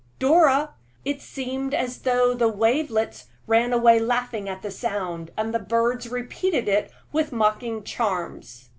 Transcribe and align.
Dora!" 0.17 0.71
It 1.05 1.21
seemed 1.21 1.75
as 1.75 1.99
though 1.99 2.33
the 2.33 2.47
wavelets 2.47 3.27
ran 3.45 3.71
away 3.71 3.99
laughing 3.99 4.49
at 4.49 4.63
the 4.63 4.71
sound, 4.71 5.29
and 5.37 5.53
the 5.53 5.59
birds 5.59 6.09
repeated 6.09 6.67
it 6.67 6.89
with 7.11 7.31
mocking 7.31 7.83
charms. 7.83 8.69